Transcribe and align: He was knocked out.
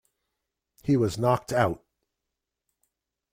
He 0.81 0.97
was 0.97 1.19
knocked 1.19 1.53
out. 1.53 1.85